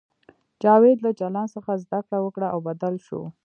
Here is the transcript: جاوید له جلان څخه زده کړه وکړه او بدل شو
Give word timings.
جاوید 0.63 0.97
له 1.05 1.11
جلان 1.19 1.47
څخه 1.55 1.71
زده 1.83 1.99
کړه 2.07 2.19
وکړه 2.21 2.47
او 2.53 2.59
بدل 2.67 2.93
شو 3.05 3.21